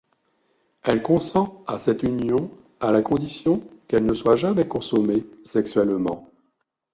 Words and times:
Elle 0.81 1.03
consent 1.03 1.63
à 1.67 1.77
cette 1.77 2.01
union 2.01 2.49
à 2.79 2.91
la 2.91 3.03
condition 3.03 3.61
qu'elle 3.87 4.03
ne 4.03 4.15
soit 4.15 4.35
jamais 4.35 4.67
consommée 4.67 5.27
sexuellement. 5.43 6.27